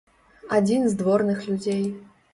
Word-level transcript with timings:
Адзін 0.57 0.87
з 0.93 0.97
дворных 1.03 1.47
людзей. 1.51 1.85